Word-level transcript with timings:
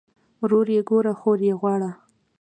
ورور 0.41 0.67
ئې 0.73 0.81
ګوره 0.89 1.13
خور 1.19 1.39
ئې 1.47 1.51
غواړه 1.59 1.89